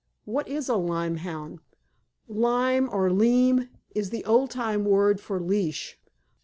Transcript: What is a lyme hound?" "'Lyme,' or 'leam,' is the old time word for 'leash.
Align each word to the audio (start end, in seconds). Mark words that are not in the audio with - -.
What 0.25 0.47
is 0.47 0.67
a 0.67 0.77
lyme 0.77 1.17
hound?" 1.17 1.59
"'Lyme,' 2.27 2.89
or 2.91 3.11
'leam,' 3.11 3.69
is 3.93 4.09
the 4.09 4.25
old 4.25 4.49
time 4.49 4.83
word 4.83 5.21
for 5.21 5.39
'leash. 5.39 5.99